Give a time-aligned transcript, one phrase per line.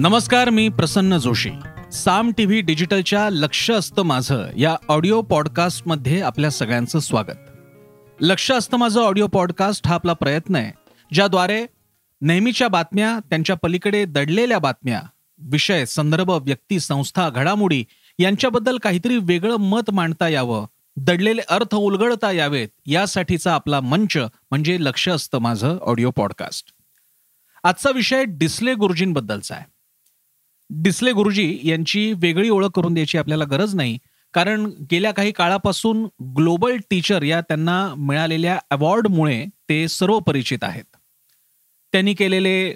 [0.00, 1.50] नमस्कार मी प्रसन्न जोशी.
[1.92, 7.36] साम टीव्ही डिजिटलच्या लक्ष असतं माझं या ऑडिओ पॉडकास्टमध्ये आपल्या सगळ्यांचं स्वागत.
[8.20, 10.72] लक्ष असतं माझं ऑडिओ पॉडकास्ट हा आपला प्रयत्न आहे
[11.12, 11.66] ज्याद्वारे
[12.20, 15.02] नेहमीच्या बातम्या त्यांच्या पलीकडे दडलेल्या बातम्या
[15.38, 17.84] विषय संदर्भ व्यक्ती संस्था घडामोडी
[18.18, 24.16] यांच्याबद्दल काहीतरी वेगळं मत मांडता यावं दडलेले अर्थ उलगडता यावेत यासाठीचा आपला मंच
[24.50, 26.66] म्हणजे लक्ष असतं माझं ऑडिओ पॉडकास्ट.
[27.62, 29.79] आजचा विषय डिस्ले गुरुजींबद्दलचा आहे.
[30.72, 33.98] डिस्ले गुरुजी यांची वेगळी ओळख करून द्यायची आपल्याला गरज नाही.
[34.34, 36.04] कारण गेल्या काही काळापासून
[36.36, 40.84] ग्लोबल टीचर या त्यांना मिळालेल्या अवॉर्डमुळे ते सर्व परिचित आहेत.
[41.92, 42.74] त्यांनी केलेले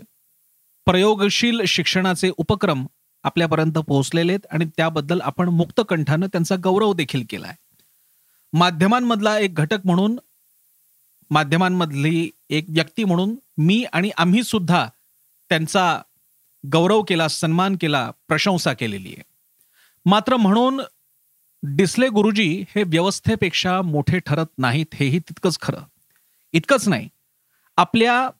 [0.86, 2.86] प्रयोगशील शिक्षणाचे उपक्रम
[3.24, 7.56] आपल्यापर्यंत पोहोचलेले आहेत आणि त्याबद्दल आपण मुक्त कंठानं त्यांचा गौरव देखील केला आहे.
[8.52, 10.18] माध्यमांमधला एक घटक म्हणून
[11.30, 14.88] माध्यमांमधली एक व्यक्ती म्हणून मी आणि आम्ही सुद्धा
[15.48, 16.02] त्यांचा
[16.72, 19.22] गौरव केला सन्मान केला प्रशंसा केलेली आहे.
[20.06, 20.80] मात्र म्हणून
[21.62, 25.78] डिस्ले गुरुजी हे व्यवस्थेपेक्षा मोठे ठरत नाहीत हेही तितकंच खरं.
[26.52, 27.08] इतकंच नाही.
[27.76, 28.30] आपल्या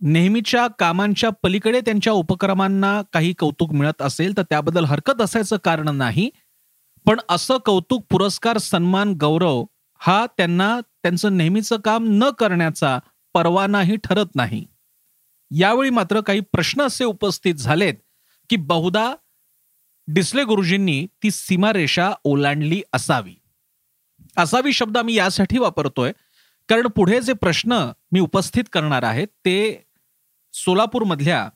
[0.00, 6.30] नेहमीच्या कामांच्या पलीकडे त्यांच्या उपक्रमांना काही कौतुक मिळत असेल तर त्याबद्दल हरकत असायचं कारण नाही.
[7.06, 9.64] पण असं कौतुक पुरस्कार सन्मान गौरव
[9.98, 12.98] हा त्यांना त्यांचं नेहमीचं काम न करण्याचा
[13.34, 14.66] परवानाही ठरत नाही.
[15.54, 17.94] यावेळी मात्र काही प्रश्न असे उपस्थित झालेत
[18.50, 19.14] की बहुधा
[20.08, 23.34] डिस्ले गुरुजींनी ती सीमारेषा ओलांडली असावी.
[24.36, 26.12] असावी शब्द आम्ही यासाठी वापरतोय
[26.68, 29.86] कारण पुढे जे प्रश्न मी उपस्थित करणार आहे ते
[30.52, 31.48] सोलापूरमधल्या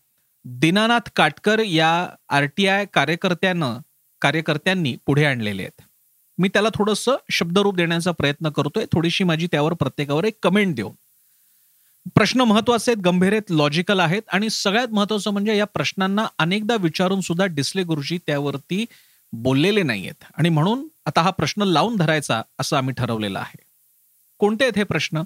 [0.45, 3.79] दीनानाथ काटकर या आर टी आय कार्यकर्त्यानं
[4.21, 5.83] कार्यकर्त्यांनी पुढे आणलेले आहेत.
[6.39, 10.95] मी त्याला थोडंसं शब्दरूप देण्याचा प्रयत्न करतोय थोडीशी माझी त्यावर प्रत्येकावर एक कमेंट देऊन.
[12.15, 17.21] प्रश्न महत्त्वाचे आहेत गंभीर आहेत लॉजिकल आहेत आणि सगळ्यात महत्वाचं म्हणजे या प्रश्नांना अनेकदा विचारून
[17.21, 18.85] सुद्धा डिस्ले गुरुजी त्यावरती
[19.33, 20.25] बोललेले नाहीयेत.
[20.39, 23.59] आणि म्हणून आता हा प्रश्न लावून धरायचा असं आम्ही ठरवलेलं आहे.
[24.39, 25.23] कोणते आहेत हे प्रश्न?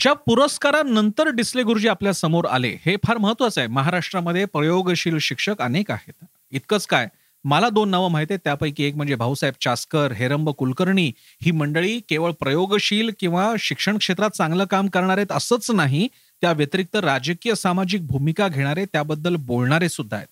[0.00, 3.68] ज्या पुरस्कारानंतर डिस्ले गुरुजी आपल्यासमोर आले हे फार महत्वाचं आहे.
[3.68, 6.24] महाराष्ट्रामध्ये प्रयोगशील शिक्षक अनेक आहेत.
[6.52, 7.08] इतकंच काय
[7.44, 8.40] मला दोन नावं माहिती आहेत.
[8.44, 11.12] त्यापैकी एक म्हणजे भाऊसाहेब चास्कर हेरंब कुलकर्णी.
[11.42, 16.08] ही मंडळी केवळ प्रयोगशील किंवा शिक्षण क्षेत्रात चांगलं काम करणार आहेत असंच नाही
[16.40, 20.28] त्या व्यतिरिक्त राजकीय सामाजिक भूमिका घेणारे त्याबद्दल बोलणारे सुद्धा आहेत.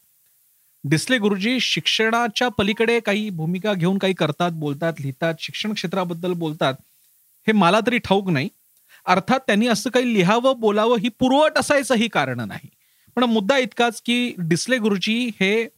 [0.85, 6.75] डिस्ले गुरुजी शिक्षणाच्या पलीकडे काही भूमिका घेऊन काही करतात बोलतात लिहितात शिक्षण क्षेत्राबद्दल बोलतात.
[7.47, 8.49] हे मला तरी ठाऊक नाही.
[9.07, 12.69] अर्थात त्यांनी असं काही लिहावं बोलावं ही पुरवट असायचंही कारण नाही.
[13.17, 15.69] पण मुद्दा इतकाच की डिस्ले गुरुजी हे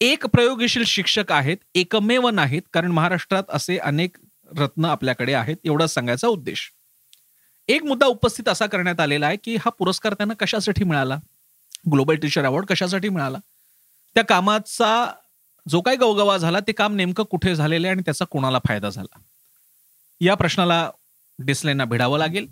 [0.00, 4.16] एक प्रयोगशील शिक्षक आहेत एकमेव नाहीत कारण महाराष्ट्रात असे अनेक
[4.58, 6.72] रत्न आपल्याकडे आहेत एवढा सांगायचा उद्देश.
[7.68, 11.16] एक मुद्दा उपस्थित असा करण्यात आलेला आहे की हा पुरस्कार त्यांना कशासाठी मिळाला?
[11.92, 13.38] ग्लोबल टीचर अवॉर्ड कशासाठी मिळाला?
[14.14, 15.12] त्या कामाचा
[15.68, 19.18] जो काही गवगवा झाला ते काम नेमकं कुठे झालेलं आहे आणि त्याचा कोणाला फायदा झाला?
[20.20, 20.90] या प्रश्नाला
[21.38, 22.46] डिस्लेना भिडावं लागेल.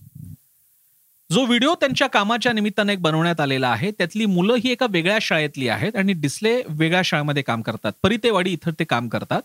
[1.33, 5.69] जो व्हिडिओ त्यांच्या कामाच्या निमित्ताने एक बनवण्यात आलेला आहे त्यातली मुलं ही एका वेगळ्या शाळेतली
[5.69, 7.93] आहेत आणि डिस्ले वेगळ्या शाळेमध्ये काम करतात.
[8.03, 9.43] परितेवाडी इथं ते काम करतात.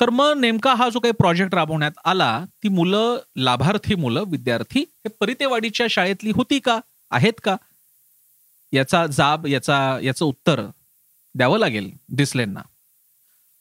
[0.00, 5.08] तर मग नेमका हा जो काही प्रोजेक्ट राबवण्यात आला ती मुलं लाभार्थी मुलं विद्यार्थी हे
[5.20, 6.78] परितेवाडीच्या शाळेतली होती का?
[7.10, 7.56] आहेत का?
[8.72, 10.66] याचा जाब याचा याचं उत्तर
[11.34, 12.60] द्यावं लागेल डिस्लेंना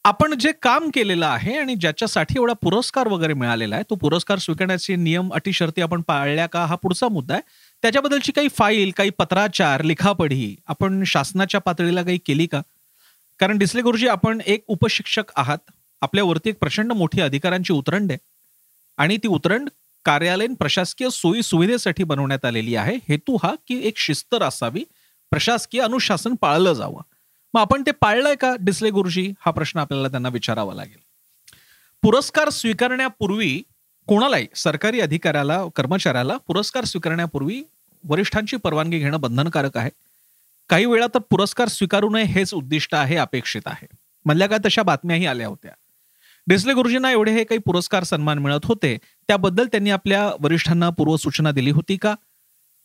[0.08, 4.96] आपण जे काम केलेलं आहे आणि ज्याच्यासाठी एवढा पुरस्कार वगैरे मिळालेला आहे तो पुरस्कार स्वीकारण्याचे
[4.96, 7.44] नियम अटी शर्ती आपण पाळल्या का हा पुढचा मुद्दा आहे.
[7.82, 12.62] त्याच्याबद्दलची काही फाईल काही पत्राचार लिखापढी आपण शासनाच्या पातळीला काही केली का?
[13.40, 15.58] कारण डिस्ले गुरुजी आपण एक उपशिक्षक आहात.
[16.02, 18.18] आपल्यावरती एक प्रचंड मोठी अधिकारांची उतरंड आहे.
[18.98, 19.70] आणि ती उतरंड
[20.06, 22.96] कार्यालयीन प्रशासकीय सोयी सुविधेसाठी बनवण्यात आलेली आहे.
[23.10, 24.84] हेतू हा की एक शिस्त असावी.
[25.32, 27.02] प्रशासकीय अनुशासन पाळलं जावं.
[27.58, 29.34] मग आपण ते पाळलंय का डिस्ले गुरुजी?
[29.40, 31.00] हा प्रश्न आपल्याला त्यांना विचारावा लागेल.
[32.02, 33.64] पुरस्कार स्वीकारण्यापूर्वी
[34.08, 37.64] कोणालाही सरकारी अधिकाऱ्याला कर्मचाऱ्याला पुरस्कार स्वीकारण्यापूर्वी
[38.04, 39.90] वरिष्ठांची परवानगी घेणं बंधनकारक आहे.
[40.70, 43.88] काही वेळा तर पुरस्कार स्वीकारू नये हेच उद्दिष्ट आहे अपेक्षित आहे.
[44.26, 45.72] मधल्या काय तशा बातम्याही आल्या होत्या.
[46.48, 48.98] डिस्ले गुरुजींना एवढे हे काही पुरस्कार सन्मान मिळत होते.
[49.28, 52.16] त्याबद्दल त्यांनी आपल्या वरिष्ठांना पूर्वसूचना दिली होती का?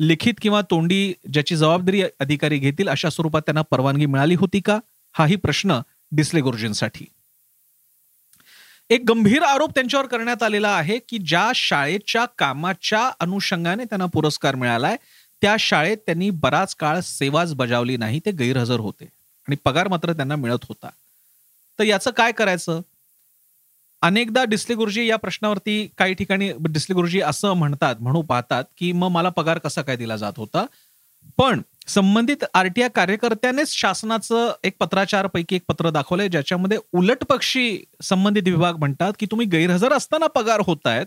[0.01, 4.79] लिखित किंवा तोंडी ज्याची जबाबदारी अधिकारी घेतील अशा स्वरूपात त्यांना परवानगी मिळाली होती का?
[5.13, 5.81] हाही प्रश्न
[6.13, 7.05] डिस्ले गुरुजींसाठी.
[8.91, 14.97] एक गंभीर आरोप त्यांच्यावर करण्यात आलेला आहे की ज्या शाळेच्या कामाच्या अनुषंगाने त्यांना पुरस्कार मिळालाय
[15.43, 19.05] त्या शाळेत त्यांनी बराच काळ सेवाच बजावली नाही ते गैरहजर होते
[19.49, 20.89] आणि पगार मात्र त्यांना मिळत होता.
[21.79, 22.81] तर याचं काय करायचं?
[24.03, 29.09] अनेकदा डिस्ले गुरुजी या प्रश्नावरती काही ठिकाणी डिस्ले गुरुजी असं म्हणतात म्हणू पाहतात की मग
[29.09, 30.65] मला पगार कसा काय दिला जात होता?
[31.39, 38.77] पण संबंधित आरटीआय कार्यकर्त्यानेच शासनाचं एक पत्राचारपैकी एक पत्र दाखवलंय ज्याच्यामध्ये उलट पक्षी संबंधित विभाग
[38.77, 41.07] म्हणतात की तुम्ही गैरहजर असताना पगार होत आहेत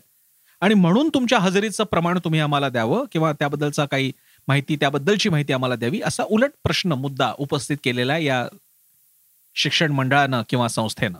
[0.61, 4.11] आणि म्हणून तुमच्या हजेरीचं प्रमाण तुम्ही आम्हाला द्यावं किंवा त्याबद्दलचा काही
[4.47, 6.01] माहिती त्याबद्दलची माहिती आम्हाला द्यावी?
[6.05, 8.45] असा उलट प्रश्न मुद्दा उपस्थित केलेला आहे या
[9.55, 11.17] शिक्षण मंडळानं किंवा संस्थेनं.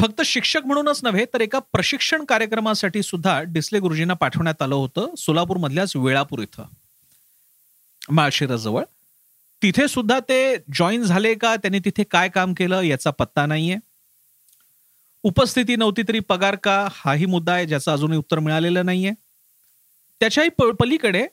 [0.00, 5.96] फक्त शिक्षक म्हणूनच नव्हे तर एका प्रशिक्षण कार्यक्रमासाठी सुद्धा डिस्ले गुरुजींना पाठवण्यात आलं होतं सोलापूरमधल्याच
[5.96, 6.64] वेळापूर इथं.
[8.10, 8.84] माळशिराजवळ
[9.62, 11.56] तिथे सुद्धा ते जॉईन झाले का?
[11.56, 12.80] त्यांनी तिथे काय काम केलं?
[12.80, 13.76] याचा पत्ता नाहीये.
[15.22, 16.88] उपस्थिती नव्हती तरी पगार का?
[16.90, 19.12] हाही मुद्दा आहे ज्याचं अजूनही उत्तर मिळालेलं नाहीये.
[20.20, 20.50] त्याच्याही
[20.80, 21.26] पलीकडे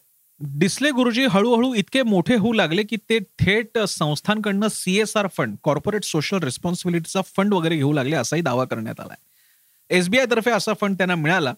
[0.44, 6.38] डिस्ले गुरुजी हळूहळू इतके मोठे होऊ लागले की ते थेट संस्थांकडनं सीएसआर फंड कॉर्पोरेट सोशल
[6.38, 9.18] रिस्पॉन्सिबिलिटीचा फंड वगैरे घेऊ लागले असाही दावा करण्यात आलाय.
[9.90, 11.54] एसबीआय तर्फे असा फंड त्यांना मिळाला.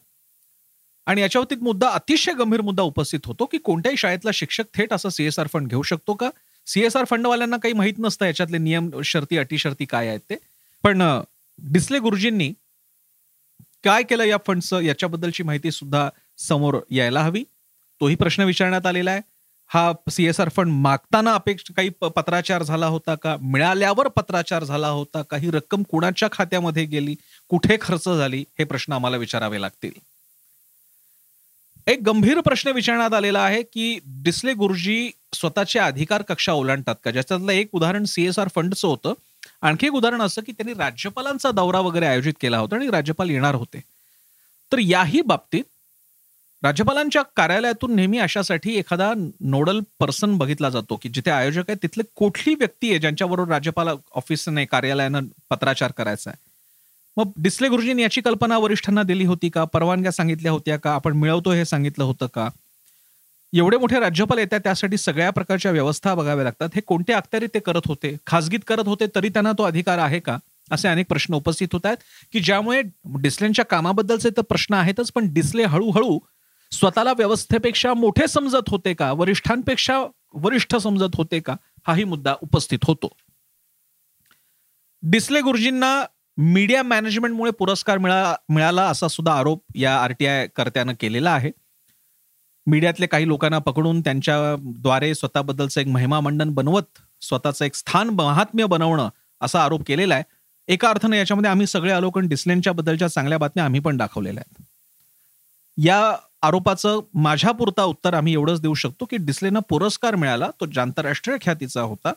[1.05, 5.09] आणि याच्या बाबतीत मुद्दा अतिशय गंभीर मुद्दा उपस्थित होतो की कोणत्याही शाळेतला शिक्षक थेट असा
[5.09, 6.29] सीएसआर फंड घेऊ शकतो का?
[6.65, 10.35] सीएसआर फंडवाल्यांना काही माहीत नसतं याच्यातले नियम शर्ती अटी शर्ती काय आहेत ते.
[10.83, 11.21] पण
[11.59, 12.53] डिस्ले गुरुजींनी
[13.83, 17.43] काय केलं या फंडचं याच्याबद्दलची माहिती सुद्धा समोर यायला हवी.
[18.03, 19.21] तोही प्रश्न विचारण्यात आलेला आहे.
[19.67, 23.37] हा सीएसआर फंड मागताना अपेक्षा काही पत्राचार झाला होता का?
[23.41, 27.15] मिळाल्यावर पत्राचार झाला होता काही रक्कम कुणाच्या खात्यामध्ये गेली?
[27.49, 28.45] कुठे खर्च झाली?
[28.59, 29.91] हे प्रश्न आम्हाला विचारावे लागतील.
[31.87, 37.11] एक गंभीर प्रश्न विचारण्यात आलेला आहे की डिस्ले गुरुजी स्वतःचे अधिकार कक्षा ओलांडतात का?
[37.11, 39.13] ज्याच्यातलं एक उदाहरण सीएसआर फंडचं होतं.
[39.61, 43.55] आणखी एक उदाहरण असं की त्यांनी राज्यपालांचा दौरा वगैरे आयोजित केला होता आणि राज्यपाल येणार
[43.55, 43.81] होते.
[44.71, 45.63] तर याही बाबतीत
[46.63, 49.11] राज्यपालांच्या कार्यालयातून नेहमी अशासाठी एखादा
[49.41, 54.65] नोडल पर्सन बघितला जातो की जिथे आयोजक आहे तिथले कुठली व्यक्ती आहे ज्यांच्याबरोबर राज्यपाल ऑफिसने
[54.65, 56.37] कार्यालयानं पत्राचार करायचा आहे?
[57.17, 59.63] मग डिस्ले गुरुजींनी याची कल्पना वरिष्ठांना दिली होती का?
[59.63, 60.91] परवानग्या सांगितल्या होत्या का?
[60.91, 62.49] आपण मिळवतो हे सांगितलं होतं का?
[63.53, 66.69] एवढे मोठे राज्यपाल येतात त्यासाठी सगळ्या प्रकारच्या व्यवस्था बघाव्या लागतात.
[66.75, 68.15] हे कोणत्या अखत्यारीत ते करत होते?
[68.27, 70.37] खासगीत करत होते तरी त्यांना तो अधिकार आहे का?
[70.71, 71.97] असे अनेक प्रश्न उपस्थित होत आहेत
[72.33, 72.81] की ज्यामुळे
[73.21, 76.17] डिस्लेंच्या कामाबद्दलचे तर प्रश्न आहेतच पण डिस्ले हळूहळू
[76.73, 79.11] स्वतःला व्यवस्थेपेक्षा मोठे समजत होते का?
[79.11, 80.03] वरिष्ठांपेक्षा
[80.33, 81.55] वरिष्ठ समजत होते का?
[81.87, 83.09] हाही मुद्दा उपस्थित होतो.
[85.03, 86.05] डिस्ले गुरुजींना
[86.37, 91.51] मीडिया मॅनेजमेंटमुळे पुरस्कार मिळा मिळाला असा सुद्धा आरोप या आरटीआय कर्त्यानं केलेला आहे.
[92.67, 99.09] मीडियातले काही लोकांना पकडून त्यांच्याद्वारे स्वतःबद्दलचं एक महिमा मंडन बनवत स्वतःचं एक स्थान महात्म्य बनवणं
[99.41, 100.23] असा आरोप केलेला आहे.
[100.67, 104.65] एका अर्थानं याच्यामध्ये आम्ही सगळे आलो कारण डिस्लेनच्या बद्दलच्या चांगल्या बातम्या आम्ही पण दाखवलेल्या आहेत.
[105.77, 111.37] या आरोपाचं माझ्या पुरता उत्तर आम्ही एवढंच देऊ शकतो की डिस्लेनं पुरस्कार मिळाला तो आंतरराष्ट्रीय
[111.41, 112.09] ख्यातीचा होता.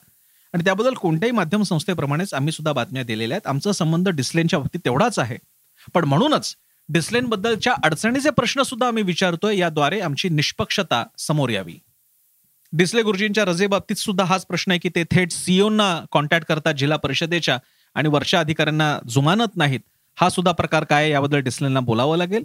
[0.55, 3.47] आणि त्याबद्दल कोणत्याही माध्यम संस्थेप्रमाणेच आम्ही सुद्धा बातम्या दिलेल्या आहेत.
[3.47, 5.37] आमचा संबंध डिस्लेनच्या बाबतीत तेवढाच आहे.
[5.95, 6.57] पण म्हणूनच
[6.89, 11.75] डिस्लेन बद्दलच्या अडचणीचे प्रश्न सुद्धा आम्ही विचारतोय याद्वारे आमची निष्पक्षता समोर यावी.
[12.73, 17.59] डिस्ले गुरुजींच्या रजेबाबतीत सुद्धा हाच प्रश्न आहे की ते थेट सीओना कॉन्टॅक्ट करतात जिल्हा परिषदेच्या
[17.95, 19.81] आणि वरच्या अधिकाऱ्यांना जुमानत नाहीत.
[20.17, 22.43] हा सुद्धा प्रकार काय याबद्दल डिस्लेनला बोलावं लागेल.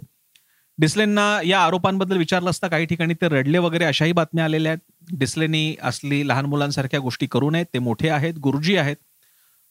[0.78, 5.16] डिस्लेनना या आरोपांबद्दल विचारलं असता काही ठिकाणी ते रडले वगैरे अशाही बातम्या आलेल्या आहेत.
[5.18, 7.66] डिस्लेनी असली लहान मुलांसारख्या गोष्टी करू नयेत.
[7.74, 8.96] ते मोठे आहेत गुरुजी आहेत.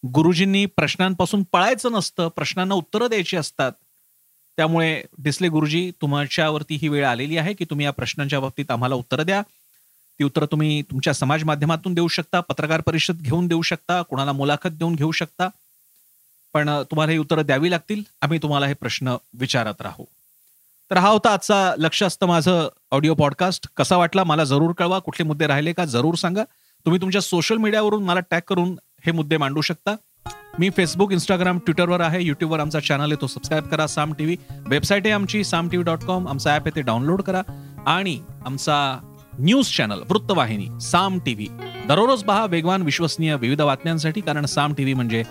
[0.06, 3.72] गुरुजींनी प्रश्नांपासून पळायचं नसतं प्रश्नांना उत्तरं द्यायची असतात.
[4.58, 9.26] त्यामुळे डिस्ले गुरुजी तुमच्यावरती ही वेळ आलेली आहे की तुम्ही या प्रश्नांच्या बाबतीत आम्हाला उत्तरं
[9.26, 9.42] द्या.
[10.20, 14.70] ती उत्तरं तुम्ही तुमच्या समाज माध्यमातून देऊ शकता पत्रकार परिषद घेऊन देऊ शकता कोणाला मुलाखत
[14.70, 15.50] देऊन घेऊ शकता.
[16.54, 18.04] पण तुम्हाला ही उत्तरं द्यावी लागतील.
[18.22, 20.06] आम्ही तुम्हाला हे प्रश्न विचारत राहू.
[20.92, 25.00] तर हा होता आजचा लक्ष असतं माझं ऑडिओ पॉडकास्ट कसा वाटला मला जरूर कळवा.
[25.00, 26.44] कुठले मुद्दे राहिले का जरूर सांगा.
[26.86, 29.96] तुम्ही तुमच्या सोशल मीडियावरून मला टॅग करून हे मुद्दे मांडू शकता.
[30.60, 32.22] मी फेसबुक इंस्टाग्राम ट्विटरवर आहे.
[32.22, 33.22] युट्यूबवर आमचा चॅनल आहे.
[33.22, 33.88] तो सबस्क्राईब करा.
[33.88, 35.44] साम टीव्ही वेबसाईट आहे आमची.
[35.44, 36.76] साम टीव्ही डॉट कॉम आमचा ॲप आहे.
[36.76, 37.42] ते डाउनलोड करा.
[37.86, 39.00] आणि आमचा
[39.40, 41.48] न्यूज चॅनल वृत्तवाहिनी साम टीव्ही
[41.88, 44.22] दररोज पहा वेगवान विश्वसनीय विविध बातम्यांसाठी.
[44.22, 45.24] कारण साम टीव्ही म्हणजे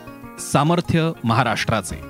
[0.52, 2.09] सामर्थ्य महाराष्ट्राचे.